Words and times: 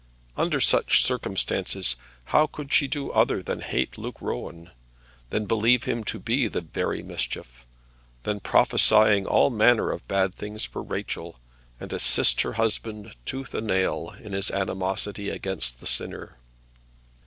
Under 0.35 0.59
such 0.59 1.03
circumstances 1.03 1.95
how 2.33 2.47
could 2.47 2.73
she 2.73 2.87
do 2.87 3.11
other 3.11 3.43
than 3.43 3.61
hate 3.61 3.99
Luke 3.99 4.19
Rowan, 4.19 4.71
than 5.29 5.45
believe 5.45 5.83
him 5.83 6.03
to 6.05 6.17
be 6.19 6.47
the 6.47 6.61
very 6.61 7.03
Mischief, 7.03 7.67
than 8.23 8.39
prophesying 8.39 9.27
all 9.27 9.51
manner 9.51 9.91
of 9.91 10.07
bad 10.07 10.33
things 10.33 10.65
for 10.65 10.81
Rachel, 10.81 11.37
and 11.79 11.93
assist 11.93 12.41
her 12.41 12.53
husband 12.53 13.13
tooth 13.27 13.53
and 13.53 13.67
nail 13.67 14.15
in 14.19 14.33
his 14.33 14.49
animosity 14.49 15.29
against 15.29 15.79
the 15.79 15.85
sinner? 15.85 16.35